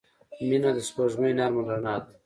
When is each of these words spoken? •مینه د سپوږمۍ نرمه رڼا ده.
•مینه 0.47 0.69
د 0.77 0.79
سپوږمۍ 0.87 1.31
نرمه 1.39 1.61
رڼا 1.67 1.95
ده. 2.03 2.09